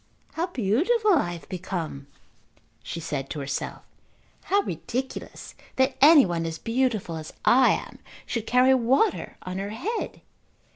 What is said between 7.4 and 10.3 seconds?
I am should carry water on her head."